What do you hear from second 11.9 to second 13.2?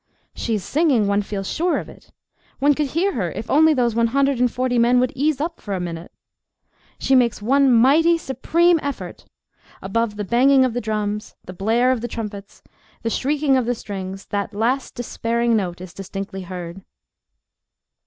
of the trumpets, the